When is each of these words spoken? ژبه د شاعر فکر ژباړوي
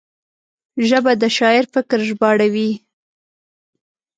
ژبه 0.87 1.11
د 1.21 1.23
شاعر 1.37 1.65
فکر 1.73 1.99
ژباړوي 2.09 2.71